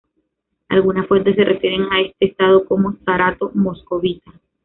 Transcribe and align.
Algunas 0.69 1.05
fuentes 1.05 1.35
se 1.35 1.43
refieren 1.43 1.83
a 1.91 2.01
este 2.01 2.25
Estado 2.29 2.65
como 2.65 2.97
Zarato 3.05 3.51
moscovita. 3.53 4.31